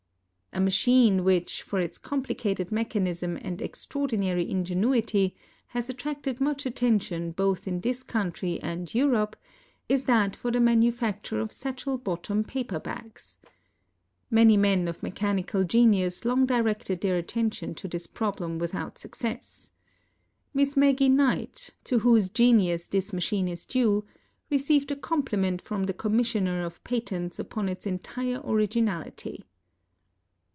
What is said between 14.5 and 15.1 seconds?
men of